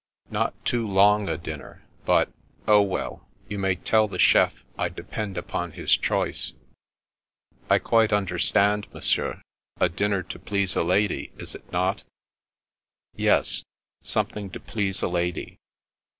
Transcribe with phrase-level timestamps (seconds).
[0.31, 2.31] "Not too long a dinner, but—
[2.67, 6.53] oh well, you may tell the chef I depend upon his choice."
[7.69, 9.43] "I quite understand, Monsieur.
[9.79, 12.03] A dinner to please a lady, is it not?""
[13.15, 13.63] Yes.
[14.01, 15.59] Something to please a lady."